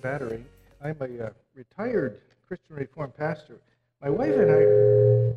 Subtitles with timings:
[0.00, 0.46] Battering.
[0.82, 3.60] I'm a uh, retired Christian Reformed pastor.
[4.00, 5.36] My wife and I,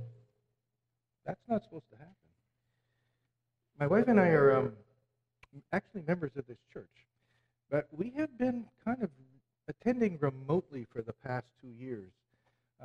[1.26, 2.14] that's not supposed to happen.
[3.78, 4.74] My wife and I are um,
[5.74, 6.88] actually members of this church,
[7.70, 9.10] but we have been kind of
[9.68, 12.12] attending remotely for the past two years,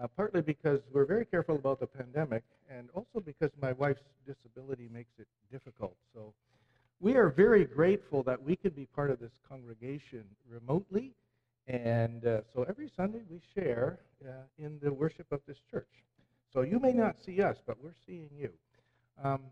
[0.01, 4.89] uh, partly because we're very careful about the pandemic, and also because my wife's disability
[4.93, 5.95] makes it difficult.
[6.13, 6.35] So
[7.01, 11.13] we are very grateful that we can be part of this congregation remotely.
[11.69, 16.03] And uh, so every Sunday we share uh, in the worship of this church.
[16.51, 18.51] So you may not see us, but we're seeing you.
[19.23, 19.43] Um,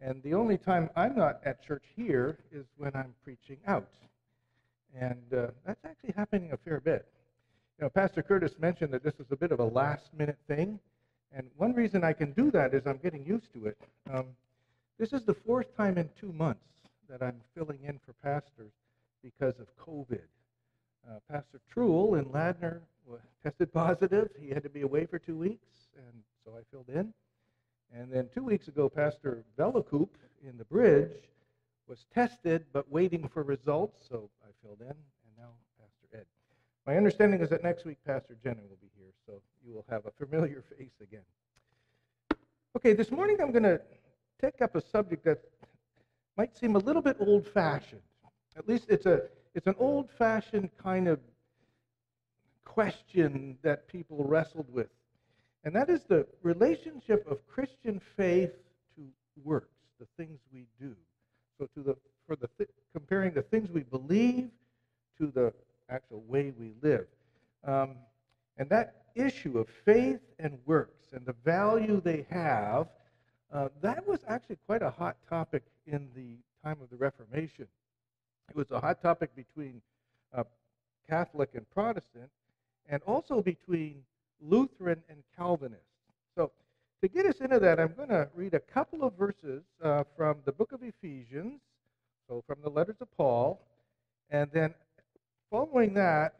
[0.00, 3.88] and the only time I'm not at church here is when I'm preaching out.
[4.94, 7.06] And uh, that's actually happening a fair bit.
[7.78, 10.78] You know, Pastor Curtis mentioned that this is a bit of a last minute thing.
[11.32, 13.78] And one reason I can do that is I'm getting used to it.
[14.12, 14.26] Um,
[14.96, 16.62] this is the fourth time in two months
[17.08, 18.70] that I'm filling in for pastors
[19.24, 20.20] because of COVID.
[21.08, 22.80] Uh, Pastor Truel in Ladner
[23.42, 24.28] tested positive.
[24.40, 27.12] He had to be away for two weeks, and so I filled in.
[27.94, 30.08] And then two weeks ago, Pastor Vellacoop
[30.46, 31.10] in the bridge
[31.88, 36.26] was tested but waiting for results, so I filled in, and now Pastor Ed.
[36.86, 40.06] My understanding is that next week Pastor Jenna will be here, so you will have
[40.06, 41.24] a familiar face again.
[42.76, 43.80] Okay, this morning I'm going to
[44.40, 45.42] take up a subject that
[46.36, 48.00] might seem a little bit old fashioned.
[48.56, 49.22] At least it's, a,
[49.54, 51.20] it's an old fashioned kind of
[52.64, 54.88] question that people wrestled with.
[55.64, 58.52] And that is the relationship of Christian faith
[58.96, 59.02] to
[59.44, 60.94] works, the things we do.
[61.58, 64.48] So, to the, for the th- comparing the things we believe
[65.18, 65.52] to the
[65.88, 67.06] actual way we live.
[67.64, 67.96] Um,
[68.56, 72.88] and that issue of faith and works and the value they have
[73.52, 77.66] uh, that was actually quite a hot topic in the time of the Reformation.
[78.52, 79.80] It was a hot topic between
[80.36, 80.44] uh,
[81.08, 82.28] Catholic and Protestant,
[82.86, 84.02] and also between
[84.42, 85.80] Lutheran and Calvinist.
[86.36, 86.52] So,
[87.00, 90.36] to get us into that, I'm going to read a couple of verses uh, from
[90.44, 91.62] the book of Ephesians,
[92.28, 93.58] so from the letters of Paul,
[94.28, 94.74] and then
[95.50, 96.34] following that,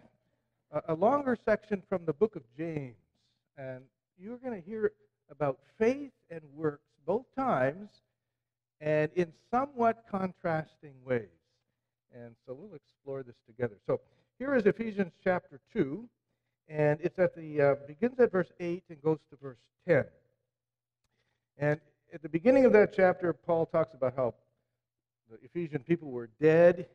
[0.70, 2.96] a, a longer section from the book of James.
[3.56, 3.84] And
[4.18, 4.92] you're going to hear
[5.30, 7.88] about faith and works both times
[8.82, 11.41] and in somewhat contrasting ways.
[12.14, 13.76] And so we'll explore this together.
[13.86, 14.00] So
[14.38, 16.08] here is Ephesians chapter 2,
[16.68, 19.58] and it's at the uh, begins at verse 8 and goes to verse
[19.88, 20.04] 10.
[21.58, 21.80] And
[22.12, 24.34] at the beginning of that chapter, Paul talks about how
[25.30, 26.86] the Ephesian people were dead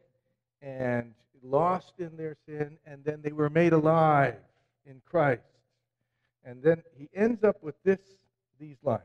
[0.61, 1.13] and
[1.43, 4.35] lost in their sin, and then they were made alive
[4.85, 5.41] in Christ.
[6.43, 7.99] And then he ends up with this
[8.59, 9.01] these lines.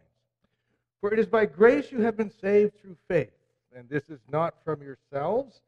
[1.01, 3.33] For it is by grace you have been saved through faith.
[3.75, 5.61] And this is not from yourselves,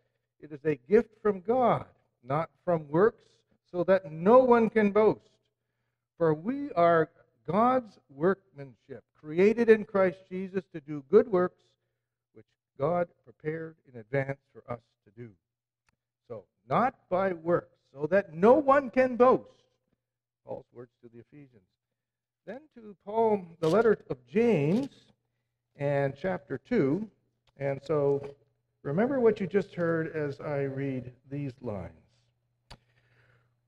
[0.44, 1.86] it is a gift from God,
[2.22, 3.24] not from works,
[3.72, 5.30] so that no one can boast.
[6.18, 7.08] For we are
[7.48, 11.62] God's workmanship, created in Christ Jesus to do good works,
[12.34, 12.44] which
[12.78, 15.30] God prepared in advance for us to do.
[16.28, 19.48] So, not by works, so that no one can boast.
[20.46, 21.62] Paul's words to the Ephesians.
[22.46, 24.90] Then to Paul, the letter of James,
[25.76, 27.08] and chapter 2.
[27.58, 28.20] And so
[28.84, 31.90] remember what you just heard as I read these lines.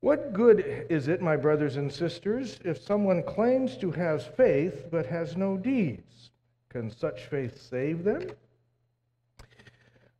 [0.00, 5.06] What good is it, my brothers and sisters, if someone claims to have faith but
[5.06, 6.31] has no deeds?
[6.69, 8.31] Can such faith save them?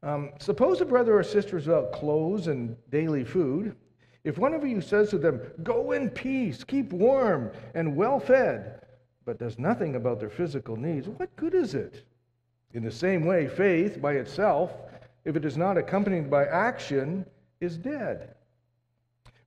[0.03, 3.77] Um, suppose a brother or sister is without clothes and daily food.
[4.25, 8.81] If one of you says to them, Go in peace, keep warm and well fed,
[9.25, 12.05] but does nothing about their physical needs, what good is it?
[12.73, 14.73] In the same way, faith by itself,
[15.27, 17.27] if it is not accompanied by action,
[17.61, 18.37] is dead.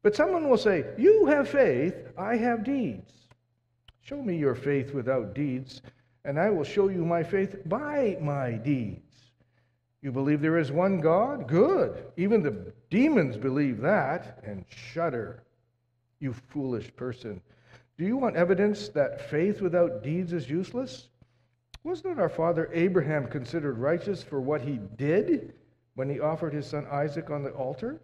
[0.04, 3.14] But someone will say, You have faith, I have deeds.
[4.02, 5.82] Show me your faith without deeds,
[6.26, 9.32] and I will show you my faith by my deeds.
[10.02, 11.48] You believe there is one God?
[11.48, 12.06] Good.
[12.18, 15.44] Even the demons believe that and shudder.
[16.20, 17.42] You foolish person.
[17.98, 21.08] Do you want evidence that faith without deeds is useless?
[21.84, 25.54] Was not our father Abraham considered righteous for what he did
[26.00, 28.00] when he offered his son Isaac on the altar?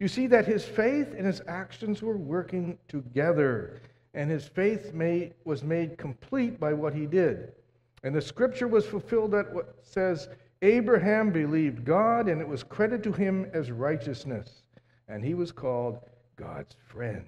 [0.00, 3.82] You see that his faith and his actions were working together,
[4.14, 7.52] and his faith made, was made complete by what he did.
[8.02, 10.30] And the scripture was fulfilled that what says,
[10.62, 14.62] Abraham believed God, and it was credited to him as righteousness,
[15.06, 15.98] and he was called
[16.36, 17.26] God's friend.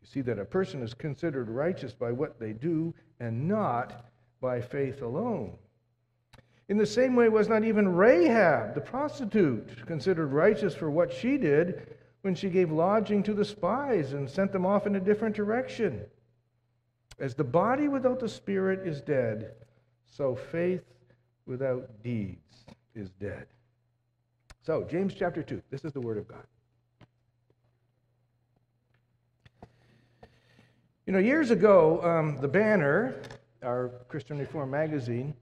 [0.00, 4.60] You see that a person is considered righteous by what they do and not by
[4.60, 5.58] faith alone.
[6.72, 11.36] In the same way, was not even Rahab, the prostitute, considered righteous for what she
[11.36, 15.36] did when she gave lodging to the spies and sent them off in a different
[15.36, 16.00] direction?
[17.18, 19.52] As the body without the spirit is dead,
[20.06, 20.82] so faith
[21.44, 22.64] without deeds
[22.94, 23.48] is dead.
[24.62, 26.46] So, James chapter 2, this is the Word of God.
[31.04, 33.16] You know, years ago, um, the Banner,
[33.62, 35.34] our Christian Reform magazine,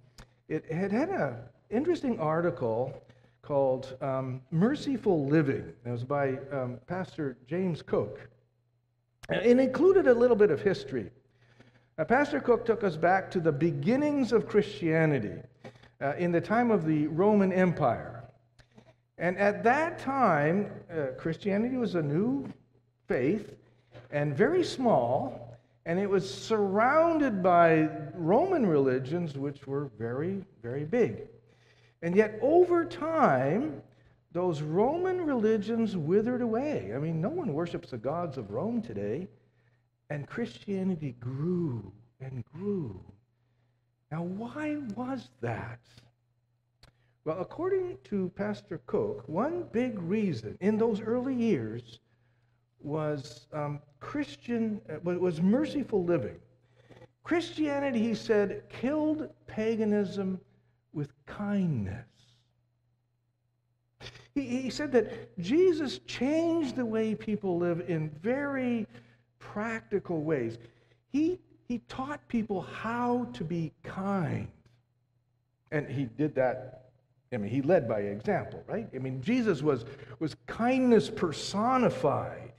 [0.50, 1.36] it had had an
[1.70, 2.92] interesting article
[3.40, 5.72] called um, Merciful Living.
[5.86, 8.28] It was by um, Pastor James Cook.
[9.28, 11.08] It included a little bit of history.
[11.96, 15.38] Now, Pastor Cook took us back to the beginnings of Christianity
[16.00, 18.24] uh, in the time of the Roman Empire.
[19.18, 22.52] And at that time, uh, Christianity was a new
[23.06, 23.54] faith
[24.10, 25.49] and very small
[25.90, 31.26] and it was surrounded by Roman religions, which were very, very big.
[32.02, 33.82] And yet, over time,
[34.30, 36.92] those Roman religions withered away.
[36.94, 39.26] I mean, no one worships the gods of Rome today.
[40.10, 43.00] And Christianity grew and grew.
[44.12, 45.80] Now, why was that?
[47.24, 51.98] Well, according to Pastor Cook, one big reason in those early years
[52.82, 56.36] was um, Christian, uh, was merciful living.
[57.22, 60.40] Christianity, he said, killed paganism
[60.92, 62.06] with kindness.
[64.34, 68.86] He, he said that Jesus changed the way people live in very
[69.38, 70.58] practical ways.
[71.10, 71.38] He,
[71.68, 74.48] he taught people how to be kind.
[75.72, 76.80] And he did that
[77.32, 78.88] I mean, he led by example, right?
[78.92, 79.84] I mean, Jesus was,
[80.18, 82.52] was kindness personified.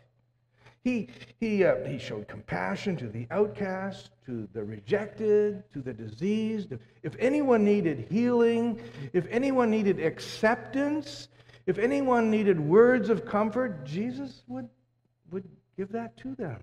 [0.83, 6.73] He, he, uh, he showed compassion to the outcast, to the rejected, to the diseased.
[7.03, 8.81] If anyone needed healing,
[9.13, 11.27] if anyone needed acceptance,
[11.67, 14.67] if anyone needed words of comfort, Jesus would,
[15.29, 15.47] would
[15.77, 16.59] give that to them.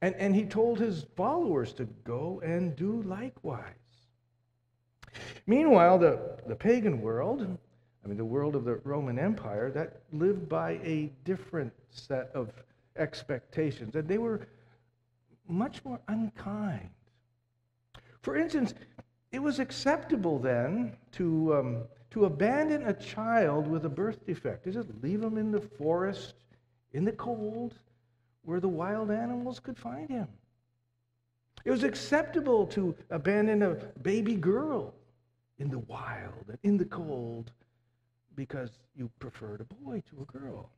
[0.00, 3.74] And, and he told his followers to go and do likewise.
[5.46, 7.58] Meanwhile, the, the pagan world,
[8.04, 12.50] I mean, the world of the Roman Empire, that lived by a different set of
[12.96, 14.46] expectations, and they were
[15.48, 16.90] much more unkind.
[18.20, 18.74] For instance,
[19.32, 24.72] it was acceptable then to, um, to abandon a child with a birth defect, to
[24.72, 26.34] just leave him in the forest,
[26.92, 27.74] in the cold,
[28.42, 30.28] where the wild animals could find him.
[31.64, 34.94] It was acceptable to abandon a baby girl
[35.58, 37.52] in the wild and in the cold
[38.34, 40.70] because you preferred a boy to a girl.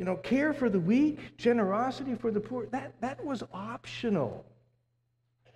[0.00, 4.46] You know, care for the weak, generosity for the poor, that, that was optional.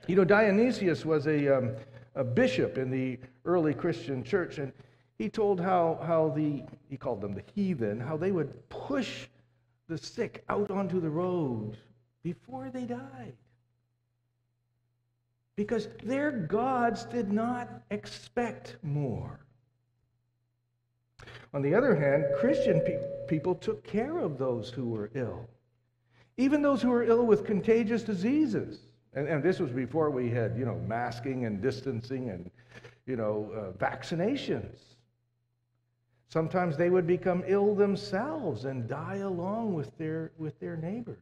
[0.07, 1.71] You know, Dionysius was a, um,
[2.15, 4.71] a bishop in the early Christian church, and
[5.17, 9.29] he told how, how the, he called them the heathen, how they would push
[9.89, 11.79] the sick out onto the road
[12.23, 13.33] before they died.
[15.57, 19.41] Because their gods did not expect more.
[21.53, 25.49] On the other hand, Christian pe- people took care of those who were ill,
[26.37, 28.81] even those who were ill with contagious diseases.
[29.15, 32.51] And, and this was before we had, you know, masking and distancing and,
[33.07, 34.79] you know, uh, vaccinations.
[36.29, 41.19] Sometimes they would become ill themselves and die along with their, with their neighbors.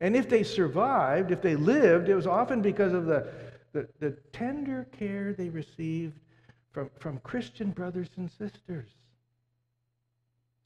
[0.00, 3.28] And if they survived, if they lived, it was often because of the,
[3.72, 6.18] the, the tender care they received
[6.72, 8.88] from, from Christian brothers and sisters.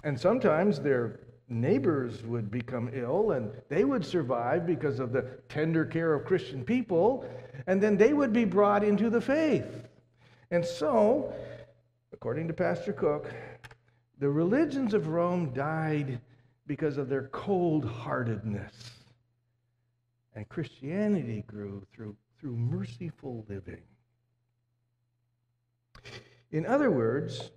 [0.05, 5.85] And sometimes their neighbors would become ill and they would survive because of the tender
[5.85, 7.29] care of Christian people,
[7.67, 9.89] and then they would be brought into the faith.
[10.51, 11.33] And so,
[12.13, 13.33] according to Pastor Cook,
[14.19, 16.21] the religions of Rome died
[16.67, 18.93] because of their cold heartedness.
[20.35, 23.83] And Christianity grew through, through merciful living.
[26.53, 27.51] In other words,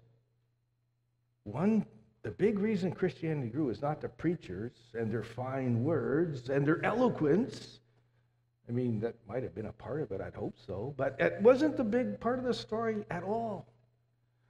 [1.43, 1.85] one
[2.21, 6.83] the big reason Christianity grew is not the preachers and their fine words and their
[6.83, 7.79] eloquence.
[8.67, 11.41] I mean, that might have been a part of it, I'd hope so, but it
[11.41, 13.67] wasn't the big part of the story at all.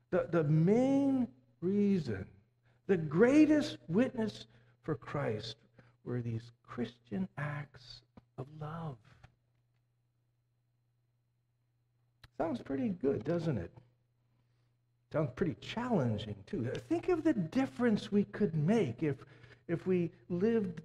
[0.09, 1.27] The, the main
[1.61, 2.25] reason,
[2.87, 4.47] the greatest witness
[4.81, 5.57] for Christ
[6.03, 8.01] were these Christian acts
[8.39, 8.97] of love.
[12.37, 13.71] Sounds pretty good, doesn't it?
[15.11, 16.69] Sounds pretty challenging, too.
[16.87, 19.15] Think of the difference we could make if,
[19.67, 20.81] if we lived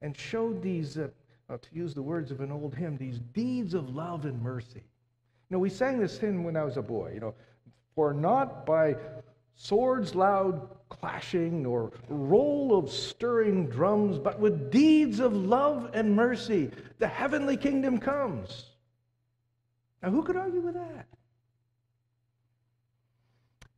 [0.00, 1.08] and showed these, uh,
[1.50, 4.82] uh, to use the words of an old hymn, these deeds of love and mercy.
[5.48, 7.34] You know, we sang this hymn when I was a boy, you know,
[7.94, 8.96] for not by
[9.56, 16.70] swords loud clashing or roll of stirring drums, but with deeds of love and mercy,
[16.98, 18.70] the heavenly kingdom comes.
[20.02, 21.06] Now, who could argue with that?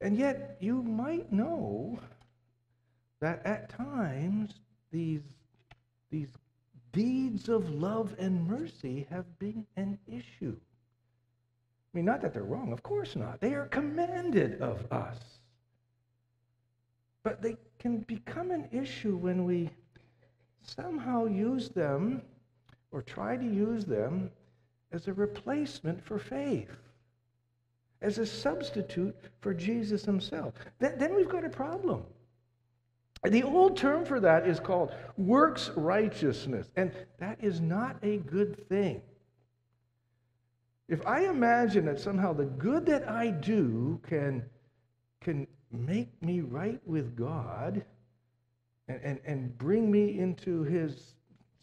[0.01, 1.99] And yet, you might know
[3.21, 4.55] that at times
[4.93, 5.23] these,
[6.11, 6.31] these
[6.93, 10.57] deeds of love and mercy have been an issue.
[10.57, 13.41] I mean, not that they're wrong, of course not.
[13.41, 15.19] They are commanded of us.
[17.23, 19.71] But they can become an issue when we
[20.63, 22.23] somehow use them
[22.93, 24.31] or try to use them
[24.93, 26.71] as a replacement for faith,
[28.01, 30.55] as a substitute for Jesus himself.
[30.79, 32.05] Then, we've got a problem.
[33.25, 38.69] The old term for that is called works righteousness, and that is not a good
[38.69, 39.03] thing.
[40.89, 44.45] If I imagine that somehow the good that I do can,
[45.21, 47.85] can make me right with God
[48.87, 51.15] and, and, and bring me into his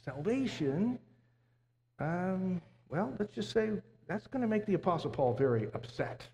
[0.03, 0.99] salvation,
[1.99, 3.71] um, well, let's just say
[4.07, 6.27] that's going to make the Apostle Paul very upset.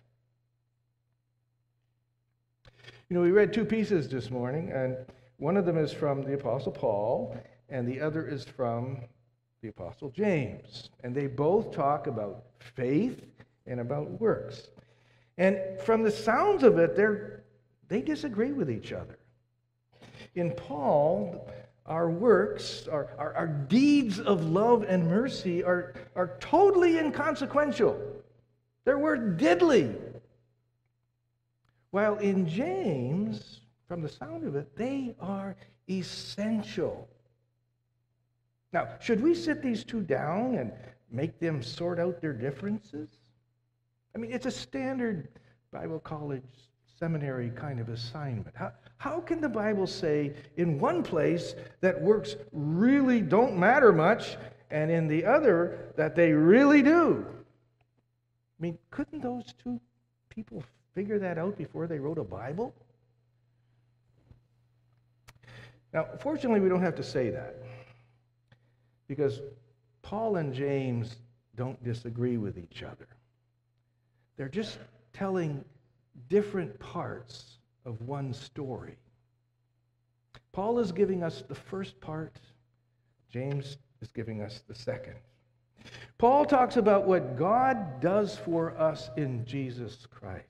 [3.08, 4.96] You know, we read two pieces this morning, and
[5.38, 7.36] one of them is from the Apostle Paul,
[7.68, 8.98] and the other is from
[9.62, 10.90] the Apostle James.
[11.02, 13.24] And they both talk about faith
[13.66, 14.68] and about works.
[15.38, 17.44] And from the sounds of it, they're,
[17.88, 19.18] they disagree with each other.
[20.34, 21.50] In Paul,
[21.86, 28.00] our works, our, our, our, deeds of love and mercy are, are totally inconsequential.
[28.84, 29.96] They're worth diddly.
[31.90, 35.56] While in James, from the sound of it, they are
[35.90, 37.08] essential.
[38.72, 40.72] Now, should we sit these two down and
[41.10, 43.10] make them sort out their differences?
[44.14, 45.28] I mean, it's a standard
[45.72, 46.70] Bible college
[47.02, 48.54] seminary kind of assignment.
[48.54, 54.36] How, how can the Bible say in one place that works really don't matter much
[54.70, 57.26] and in the other that they really do?
[57.28, 59.80] I mean, couldn't those two
[60.28, 60.62] people
[60.94, 62.72] figure that out before they wrote a Bible?
[65.92, 67.56] Now, fortunately, we don't have to say that
[69.08, 69.40] because
[70.02, 71.16] Paul and James
[71.56, 73.08] don't disagree with each other.
[74.36, 74.78] They're just
[75.12, 75.64] telling
[76.28, 78.96] different parts of one story.
[80.52, 82.38] Paul is giving us the first part,
[83.30, 85.14] James is giving us the second.
[86.18, 90.46] Paul talks about what God does for us in Jesus Christ.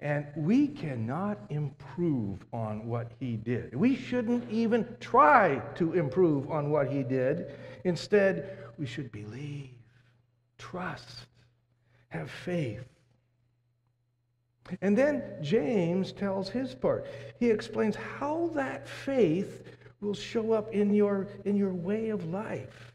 [0.00, 3.74] And we cannot improve on what he did.
[3.74, 7.54] We shouldn't even try to improve on what he did.
[7.84, 9.70] Instead, we should believe,
[10.58, 11.26] trust,
[12.08, 12.84] have faith.
[14.80, 17.06] And then James tells his part.
[17.38, 22.94] He explains how that faith will show up in your, in your way of life.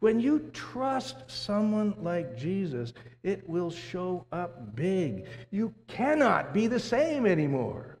[0.00, 2.92] When you trust someone like Jesus,
[3.22, 5.26] it will show up big.
[5.50, 7.98] You cannot be the same anymore.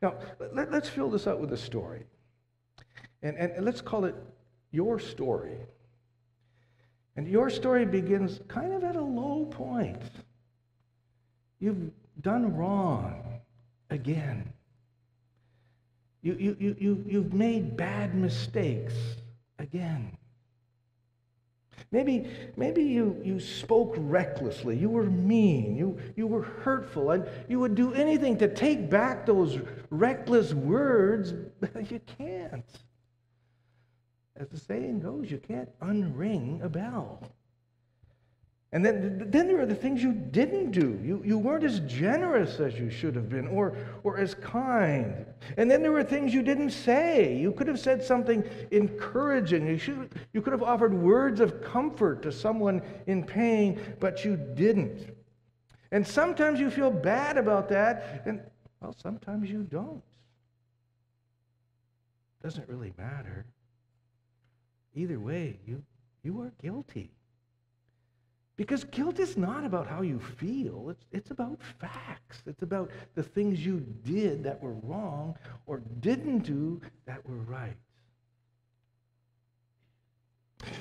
[0.00, 0.14] Now,
[0.52, 2.04] let, us fill this out with a story.
[3.22, 4.16] And, and let's call it
[4.72, 5.58] your story.
[7.16, 10.00] And your story begins kind of at a low point.
[11.60, 11.90] You've
[12.20, 13.40] done wrong
[13.90, 14.52] again.
[16.22, 18.94] You, you, you, you, you've made bad mistakes
[19.58, 20.16] again.
[21.90, 22.26] Maybe,
[22.56, 24.78] maybe you, you spoke recklessly.
[24.78, 25.76] You were mean.
[25.76, 27.10] You, you were hurtful.
[27.10, 32.64] And you would do anything to take back those reckless words, but you can't.
[34.42, 37.22] As the saying goes, you can't unring a bell.
[38.72, 40.98] And then, then there are the things you didn't do.
[41.00, 45.26] You, you weren't as generous as you should have been or, or as kind.
[45.58, 47.36] And then there were things you didn't say.
[47.36, 49.64] You could have said something encouraging.
[49.68, 54.36] You, should, you could have offered words of comfort to someone in pain, but you
[54.36, 55.14] didn't.
[55.92, 58.40] And sometimes you feel bad about that, and
[58.80, 60.02] well, sometimes you don't.
[62.42, 63.46] Doesn't really matter.
[64.94, 65.82] Either way, you,
[66.22, 67.10] you are guilty.
[68.56, 72.42] Because guilt is not about how you feel, it's, it's about facts.
[72.46, 77.76] It's about the things you did that were wrong or didn't do that were right.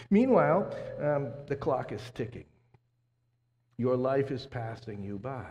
[0.10, 2.46] Meanwhile, um, the clock is ticking.
[3.78, 5.48] Your life is passing you by.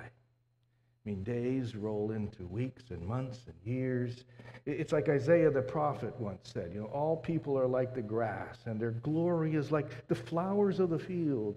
[1.04, 4.24] I mean, days roll into weeks and months and years.
[4.66, 8.58] It's like Isaiah the prophet once said, you know, all people are like the grass,
[8.66, 11.56] and their glory is like the flowers of the field.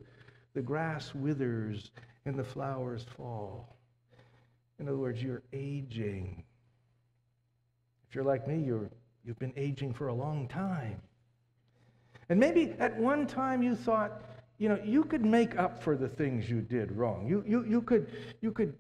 [0.54, 1.92] The grass withers
[2.26, 3.76] and the flowers fall.
[4.80, 6.44] In other words, you're aging.
[8.08, 8.90] If you're like me, you're,
[9.26, 11.02] you've been aging for a long time.
[12.30, 14.22] And maybe at one time you thought,
[14.58, 17.28] you know, you could make up for the things you did wrong.
[17.28, 18.08] You, you, you, could,
[18.40, 18.76] you could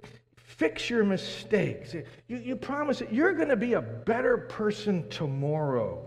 [0.57, 1.93] fix your mistakes.
[2.27, 6.05] You, you promise that you're going to be a better person tomorrow.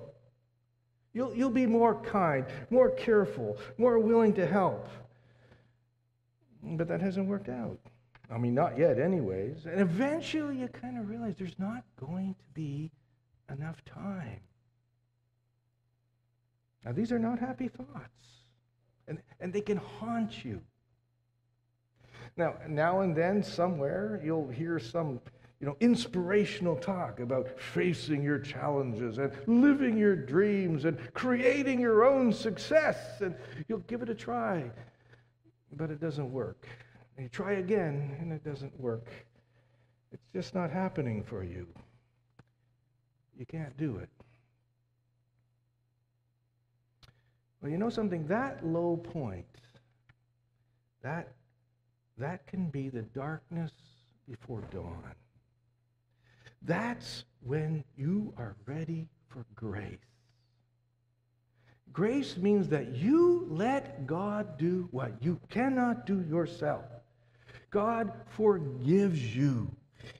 [1.12, 4.88] You'll, you'll be more kind, more careful, more willing to help.
[6.62, 7.78] But that hasn't worked out.
[8.30, 9.66] I mean, not yet, anyways.
[9.66, 12.90] And eventually you kind of realize there's not going to be
[13.50, 14.40] enough time.
[16.84, 18.44] Now, these are not happy thoughts,
[19.08, 20.60] and, and they can haunt you.
[22.36, 25.20] Now, now and then, somewhere, you'll hear some
[25.60, 32.04] you know, inspirational talk about facing your challenges and living your dreams and creating your
[32.04, 33.22] own success.
[33.22, 33.34] And
[33.66, 34.70] you'll give it a try,
[35.72, 36.66] but it doesn't work.
[37.16, 39.08] And you try again, and it doesn't work.
[40.12, 41.66] It's just not happening for you.
[43.38, 44.10] You can't do it.
[47.62, 48.26] Well, you know something?
[48.26, 49.46] That low point,
[51.02, 51.32] that
[52.18, 53.72] that can be the darkness
[54.28, 55.14] before dawn.
[56.62, 59.98] That's when you are ready for grace.
[61.92, 66.84] Grace means that you let God do what you cannot do yourself.
[67.70, 69.70] God forgives you,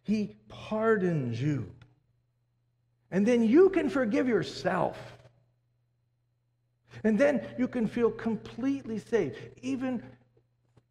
[0.04, 1.70] He pardons you.
[3.10, 4.98] And then you can forgive yourself.
[7.04, 10.02] And then you can feel completely safe, even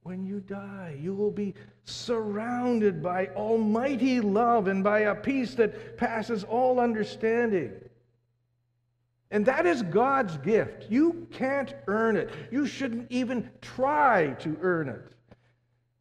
[0.05, 5.97] when you die, you will be surrounded by almighty love and by a peace that
[5.97, 7.71] passes all understanding.
[9.31, 10.91] And that is God's gift.
[10.91, 12.29] You can't earn it.
[12.51, 15.11] You shouldn't even try to earn it.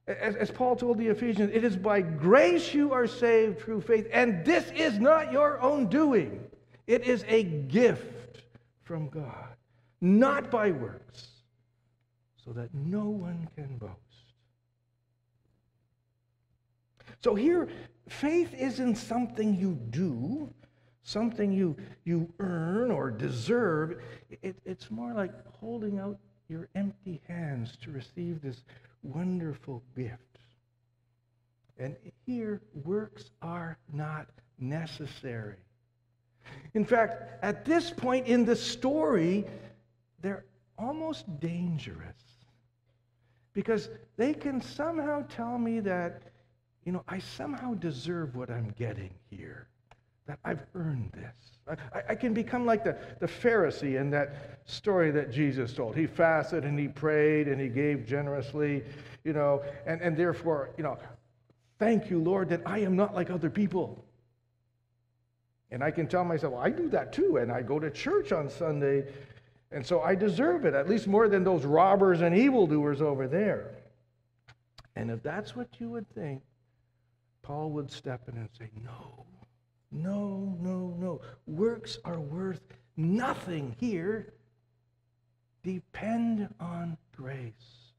[0.07, 4.07] As, as, Paul told the Ephesians, it is by grace you are saved through faith,
[4.12, 6.44] and this is not your own doing.
[6.87, 8.42] It is a gift
[8.83, 9.57] from God,
[10.02, 11.28] not by works
[12.44, 14.03] so that no one can boast.
[17.24, 17.68] So here,
[18.06, 20.52] faith isn't something you do,
[21.04, 24.02] something you, you earn or deserve.
[24.42, 26.18] It, it's more like holding out
[26.50, 28.62] your empty hands to receive this
[29.02, 30.38] wonderful gift.
[31.78, 34.26] And here, works are not
[34.58, 35.56] necessary.
[36.74, 39.46] In fact, at this point in the story,
[40.20, 40.44] they're
[40.76, 42.22] almost dangerous
[43.54, 46.34] because they can somehow tell me that,
[46.85, 49.68] you know, I somehow deserve what I'm getting here,
[50.27, 51.79] that I've earned this.
[51.92, 55.97] I, I, can become like the, the Pharisee in that story that Jesus told.
[55.97, 58.85] He fasted and he prayed and he gave generously,
[59.25, 60.99] you know, and, and therefore, you know,
[61.79, 64.05] thank you, Lord, that I am not like other people.
[65.70, 68.31] And I can tell myself, well, I do that too, and I go to church
[68.31, 69.07] on Sunday,
[69.73, 73.75] and so I deserve it, at least more than those robbers and evildoers over there.
[74.94, 76.42] And if that's what you would think,
[77.44, 79.26] Paul would step in and say, No,
[79.92, 81.20] no, no, no.
[81.46, 82.62] Works are worth
[82.96, 84.33] nothing here.
[85.62, 87.92] Depend on grace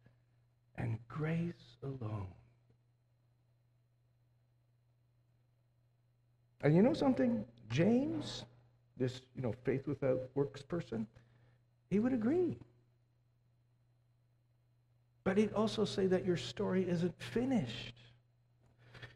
[0.78, 2.28] and grace alone.
[6.62, 7.46] And you know something?
[7.70, 8.46] James,
[8.98, 11.06] this, you know, faith without works person,
[11.90, 12.58] he would agree.
[15.24, 17.96] But he'd also say that your story isn't finished.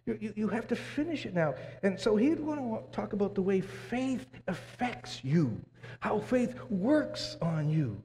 [0.09, 1.53] You, you, you, have to finish it now.
[1.83, 5.55] And so he'd want to talk about the way faith affects you,
[5.99, 8.01] how faith works on you.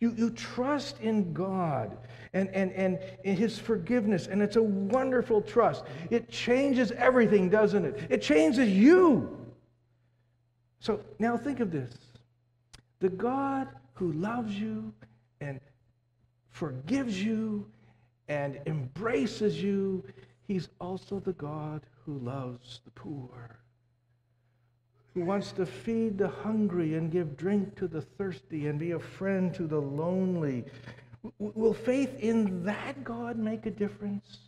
[0.00, 1.98] You, you trust in God
[2.32, 5.84] and, and, and in his forgiveness, and it's a wonderful trust.
[6.10, 8.06] It changes everything, doesn't it?
[8.10, 9.46] It changes you.
[10.80, 11.92] So now think of this
[12.98, 14.92] the God who loves you
[15.40, 15.60] and
[16.50, 17.70] forgives you
[18.28, 20.02] and embraces you,
[20.46, 23.58] he's also the God who loves the poor,
[25.14, 28.98] who wants to feed the hungry and give drink to the thirsty and be a
[28.98, 30.64] friend to the lonely.
[31.38, 34.38] Will faith in that God make a difference?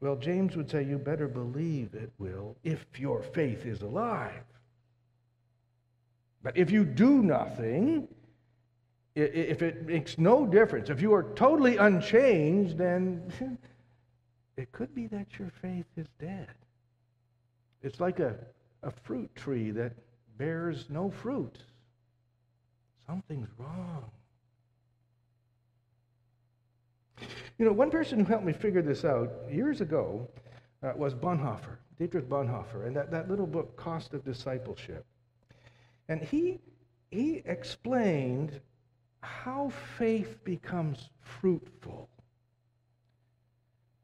[0.00, 4.44] Well, James would say, you better believe it will if your faith is alive.
[6.42, 8.08] But if you do nothing,
[9.16, 13.32] if it makes no difference, if you are totally unchanged, then
[14.58, 16.48] it could be that your faith is dead.
[17.82, 18.34] It's like a,
[18.82, 19.92] a fruit tree that
[20.36, 21.58] bears no fruit.
[23.06, 24.10] Something's wrong.
[27.58, 30.28] You know, one person who helped me figure this out years ago
[30.82, 35.06] uh, was Bonhoeffer, Dietrich Bonhoeffer, and that, that little book, Cost of Discipleship.
[36.08, 36.58] And he,
[37.10, 38.60] he explained
[39.20, 42.08] how faith becomes fruitful,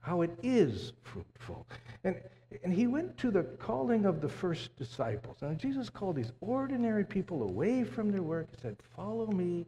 [0.04, 1.66] how it is fruitful.
[2.04, 2.16] And,
[2.62, 5.38] and he went to the calling of the first disciples.
[5.40, 9.64] And Jesus called these ordinary people away from their work and said, Follow me.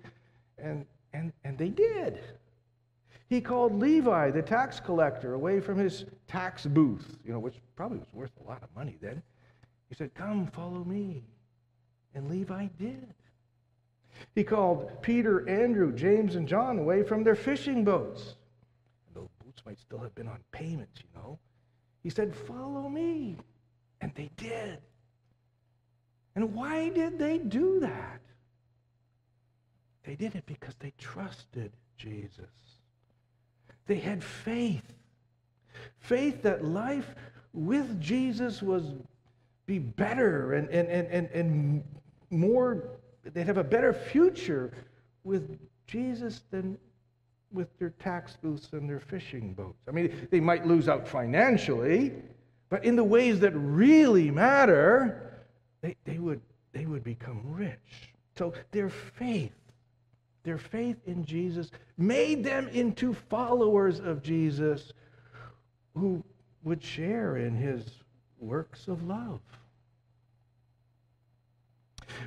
[0.59, 2.21] And, and, and they did.
[3.29, 7.99] He called Levi, the tax collector, away from his tax booth, you know, which probably
[7.99, 9.23] was worth a lot of money then.
[9.89, 11.25] He said, Come, follow me.
[12.15, 13.15] And Levi did.
[14.35, 18.35] He called Peter, Andrew, James, and John away from their fishing boats.
[19.65, 21.39] Might still have been on payments, you know.
[22.03, 23.37] He said, Follow me.
[24.01, 24.79] And they did.
[26.35, 28.21] And why did they do that?
[30.05, 32.47] They did it because they trusted Jesus.
[33.87, 34.93] They had faith.
[35.99, 37.15] Faith that life
[37.53, 38.95] with Jesus was
[39.67, 41.85] be better and, and, and, and, and
[42.31, 42.85] more,
[43.25, 44.73] they'd have a better future
[45.25, 46.79] with Jesus than
[47.57, 49.83] with their tax booths and their fishing boats.
[49.89, 52.13] I mean, they might lose out financially,
[52.69, 55.43] but in the ways that really matter,
[55.81, 56.41] they, they, would,
[56.73, 58.13] they would become rich.
[58.37, 59.53] So their faith
[60.47, 64.93] their faith in Jesus made them into followers of Jesus
[65.97, 66.23] who
[66.63, 67.85] would share in his
[68.39, 69.41] works of love.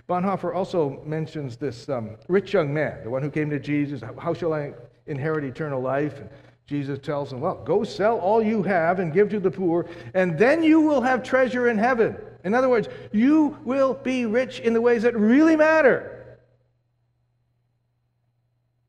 [0.07, 4.01] Bonhoeffer also mentions this um, rich young man, the one who came to Jesus.
[4.17, 4.73] How shall I
[5.07, 6.19] inherit eternal life?
[6.19, 6.29] And
[6.65, 10.37] Jesus tells him, Well, go sell all you have and give to the poor, and
[10.37, 12.15] then you will have treasure in heaven.
[12.43, 16.39] In other words, you will be rich in the ways that really matter.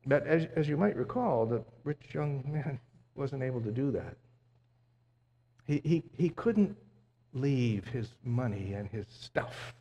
[0.05, 2.79] But as, as you might recall, the rich young man
[3.15, 4.15] wasn't able to do that.
[5.65, 6.75] He, he, he couldn't
[7.33, 9.73] leave his money and his stuff.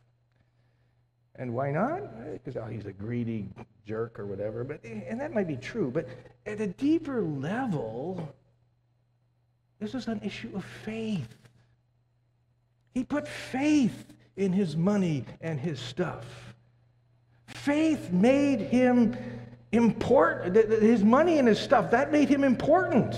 [1.40, 2.02] And why not?
[2.34, 3.48] Because oh, he's a greedy
[3.86, 4.62] jerk or whatever.
[4.62, 5.90] But, and that might be true.
[5.90, 6.06] But
[6.44, 8.28] at a deeper level,
[9.80, 11.34] this is an issue of faith.
[12.92, 16.26] He put faith in his money and his stuff.
[17.46, 19.16] Faith made him
[19.72, 20.54] important.
[20.82, 23.16] His money and his stuff, that made him important.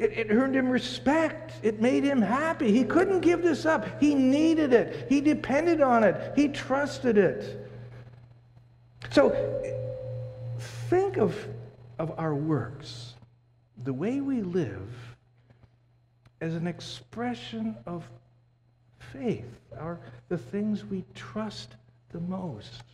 [0.00, 1.52] It, it, earned him respect.
[1.62, 2.72] It made him happy.
[2.72, 4.00] He couldn't give this up.
[4.00, 5.06] He needed it.
[5.10, 6.32] He depended on it.
[6.34, 7.68] He trusted it.
[9.10, 9.36] So
[10.88, 11.36] think of,
[11.98, 13.14] of our works,
[13.84, 14.88] the way we live,
[16.40, 18.08] as an expression of
[19.12, 19.44] faith,
[19.78, 21.76] our, the things we trust
[22.12, 22.84] the most.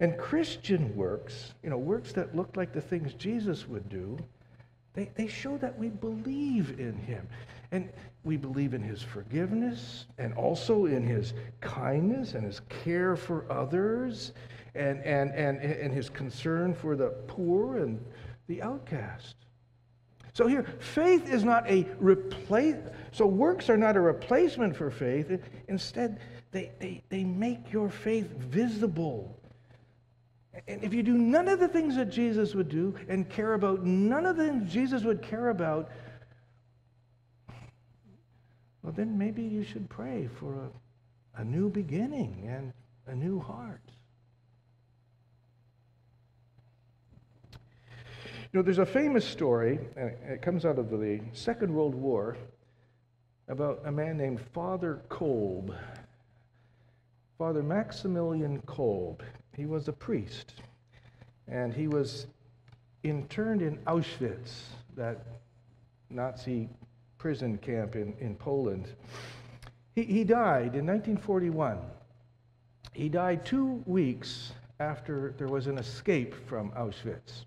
[0.00, 4.18] And Christian works, you know, works that look like the things Jesus would do,
[4.94, 7.28] they, they show that we believe in him.
[7.72, 7.88] And
[8.24, 14.32] we believe in his forgiveness and also in his kindness and his care for others
[14.74, 18.04] and, and, and, and his concern for the poor and
[18.48, 19.36] the outcast.
[20.32, 22.76] So here, faith is not a replace.
[23.12, 25.40] So works are not a replacement for faith.
[25.68, 26.20] Instead,
[26.52, 29.39] they, they, they make your faith visible
[30.68, 33.84] and if you do none of the things that Jesus would do and care about
[33.84, 35.90] none of the things Jesus would care about,
[38.82, 40.70] well, then maybe you should pray for
[41.36, 42.72] a, a new beginning and
[43.06, 43.82] a new heart.
[48.52, 52.36] You know, there's a famous story, and it comes out of the Second World War,
[53.46, 55.76] about a man named Father Kolbe.
[57.38, 59.22] Father Maximilian Kolbe.
[59.56, 60.54] He was a priest,
[61.48, 62.26] and he was
[63.02, 64.64] interned in Auschwitz,
[64.96, 65.24] that
[66.08, 66.68] Nazi
[67.18, 68.88] prison camp in, in Poland.
[69.94, 71.78] He, he died in 1941.
[72.92, 77.44] He died two weeks after there was an escape from Auschwitz.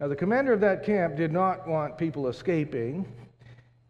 [0.00, 3.10] Now, the commander of that camp did not want people escaping,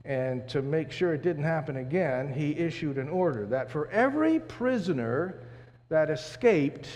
[0.04, 4.40] and to make sure it didn't happen again, he issued an order that for every
[4.40, 5.40] prisoner
[5.88, 6.88] that escaped,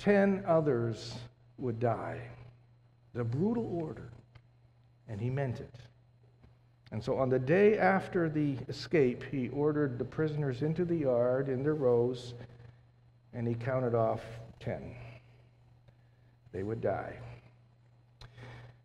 [0.00, 1.14] 10 others
[1.58, 2.20] would die.
[3.14, 4.10] The brutal order.
[5.08, 5.74] And he meant it.
[6.90, 11.48] And so on the day after the escape, he ordered the prisoners into the yard
[11.48, 12.34] in their rows,
[13.32, 14.22] and he counted off
[14.58, 14.96] 10.
[16.52, 17.16] They would die.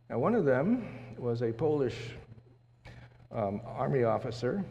[0.10, 1.98] Now, one of them was a Polish
[3.32, 4.64] um, army officer.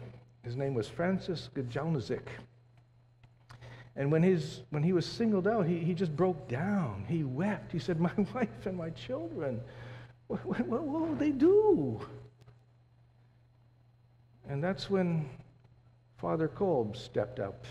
[0.45, 2.29] His name was Francis Gajowniczek.
[3.97, 7.05] And when, his, when he was singled out, he, he just broke down.
[7.09, 7.71] He wept.
[7.71, 9.61] He said, My wife and my children,
[10.27, 12.01] what, what, what will they do?
[14.49, 15.29] And that's when
[16.19, 17.65] Father Kolbe stepped up.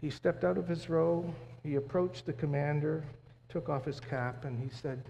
[0.00, 1.32] He stepped out of his row.
[1.62, 3.04] He approached the commander,
[3.48, 5.02] took off his cap, and he said,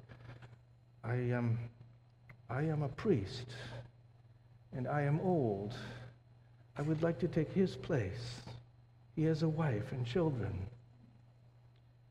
[1.04, 1.58] I am,
[2.50, 3.46] I am a priest,
[4.76, 5.74] and I am old.
[6.76, 8.42] I would like to take his place.
[9.14, 10.66] He has a wife and children.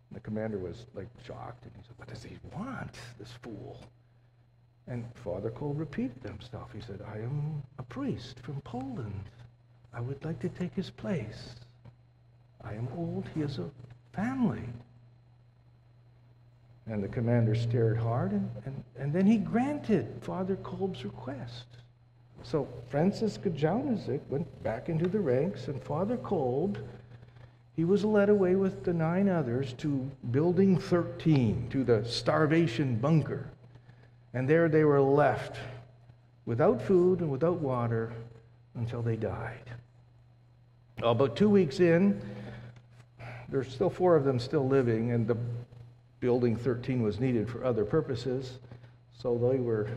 [0.10, 3.82] And the commander was like shocked, and he said, What does he want, this fool?
[4.88, 6.72] And Father Kolbe repeated himself.
[6.74, 9.30] He said, I am a priest from Poland.
[9.94, 11.56] I would like to take his place.
[12.64, 13.26] I am old.
[13.34, 13.70] He has a
[14.14, 14.64] family.
[16.88, 21.66] And the commander stared hard, and, and, and then he granted Father Kolbe's request.
[22.44, 26.78] So Francis Gajowniczek went back into the ranks, and Father Kolbe,
[27.76, 33.50] he was led away with the nine others to Building 13, to the starvation bunker.
[34.34, 35.58] And there they were left
[36.46, 38.12] without food and without water
[38.76, 39.72] until they died.
[41.02, 42.22] About two weeks in,
[43.50, 45.38] there's still four of them still living, and the
[46.20, 48.60] building 13 was needed for other purposes,
[49.18, 49.90] so they were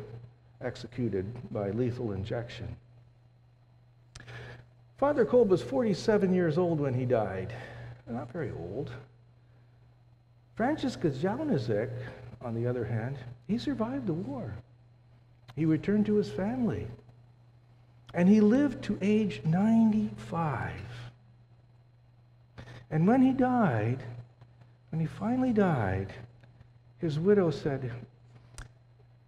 [0.65, 2.75] executed by lethal injection.
[4.97, 7.55] Father Kolbe was 47 years old when he died.
[8.09, 8.91] Not very old.
[10.55, 11.91] Francis Gajowniczek,
[12.43, 13.17] on the other hand,
[13.49, 14.55] he survived the war.
[15.57, 16.87] He returned to his family.
[18.13, 20.71] And he lived to age 95.
[22.91, 24.05] And when he died,
[24.91, 26.13] when he finally died,
[26.99, 27.91] his widow said,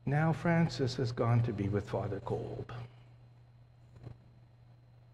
[0.06, 2.72] Now Francis has gone to be with Father Kolbe.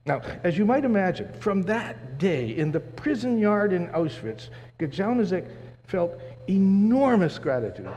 [0.05, 5.49] Now, as you might imagine, from that day in the prison yard in Auschwitz, Gajowniczek
[5.87, 7.89] felt enormous gratitude.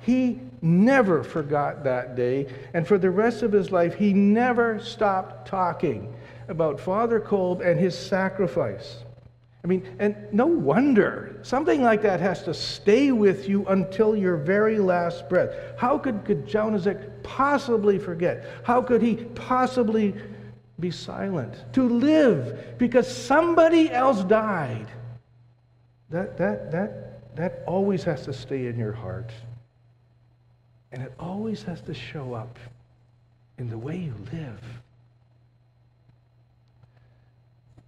[0.00, 5.46] He never forgot that day, and for the rest of his life, he never stopped
[5.46, 6.12] talking
[6.48, 9.04] about Father Kolbe and his sacrifice.
[9.62, 14.36] I mean, and no wonder something like that has to stay with you until your
[14.36, 15.54] very last breath.
[15.76, 18.46] How could Gajowniczek possibly forget?
[18.64, 20.14] How could he possibly
[20.78, 21.62] be silent?
[21.74, 24.86] To live because somebody else died.
[26.08, 29.30] That, that, that, that always has to stay in your heart.
[30.92, 32.58] And it always has to show up
[33.58, 34.60] in the way you live.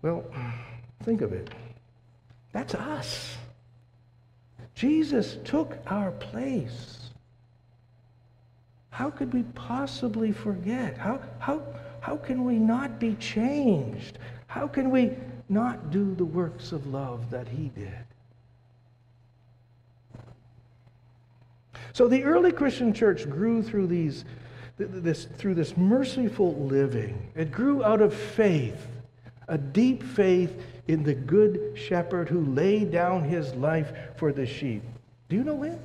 [0.03, 0.25] Well,
[1.05, 1.51] think of it.
[2.53, 3.37] That's us.
[4.75, 7.11] Jesus took our place.
[8.91, 10.99] How could we possibly forget?
[10.99, 11.63] How, how,
[12.01, 14.19] how can we not be changed?
[14.47, 15.13] How can we
[15.49, 18.05] not do the works of love that he did?
[21.95, 24.25] So the early Christian church grew through these
[24.79, 27.31] this through this merciful living.
[27.35, 28.87] It grew out of faith,
[29.49, 34.83] a deep faith in the good shepherd who laid down his life for the sheep.
[35.29, 35.79] Do you know him?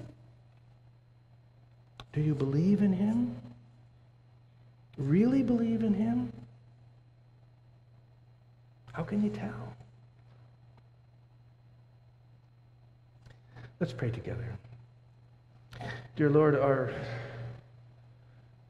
[2.14, 3.36] Do you believe in him?
[4.98, 6.34] Really believe in him?
[8.94, 9.74] How can you tell?
[13.80, 14.48] Let's pray together.
[16.16, 16.92] Dear Lord, our,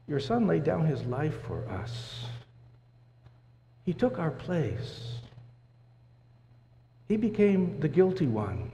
[0.06, 2.26] your Son laid down his life for us.
[3.88, 5.14] He took our place.
[7.08, 8.70] He became the guilty one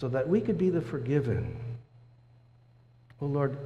[0.00, 1.56] so that we could be the forgiven.
[3.20, 3.56] Oh Lord,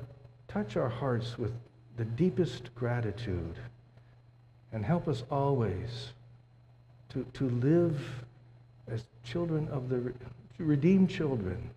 [0.49, 1.55] touch our hearts with
[1.97, 3.57] the deepest gratitude
[4.71, 6.13] and help us always
[7.09, 7.99] to, to live
[8.89, 10.13] as children of the
[10.59, 11.71] redeemed children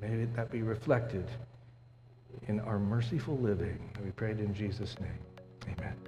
[0.00, 1.26] May that be reflected
[2.46, 3.80] in our merciful living.
[3.96, 5.18] And we pray it in Jesus' name.
[5.76, 6.07] Amen.